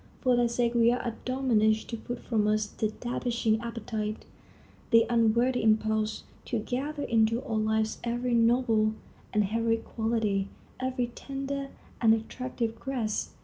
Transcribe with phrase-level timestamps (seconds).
[0.21, 4.25] For their sake we are admonished to put from us the debasing appetite,
[4.89, 8.93] the unworthy impulse; to gather into our lives every noble
[9.31, 10.47] and heroic quality,
[10.79, 11.69] every tender
[12.01, 13.35] and attractive grace.